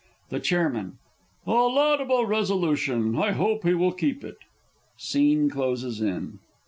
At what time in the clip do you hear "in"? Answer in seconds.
6.01-6.39